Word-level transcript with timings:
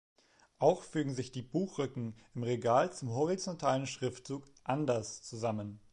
Auch 0.57 0.81
fügen 0.81 1.13
sich 1.13 1.31
die 1.31 1.43
Buchrücken 1.43 2.15
im 2.33 2.41
Regal 2.41 2.91
zum 2.91 3.11
horizontalen 3.11 3.85
Schriftzug 3.85 4.45
"anders" 4.63 5.21
zusammen. 5.21 5.79